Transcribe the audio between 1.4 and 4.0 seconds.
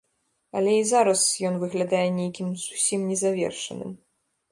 ён выглядае нейкім зусім незавершаным.